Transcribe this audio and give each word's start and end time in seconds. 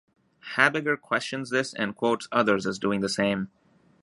Habegger 0.55 0.99
questions 0.99 1.51
this 1.51 1.75
and 1.75 1.95
quotes 1.95 2.27
others 2.31 2.65
as 2.65 2.79
doing 2.79 3.01
the 3.01 3.07
same. 3.07 3.51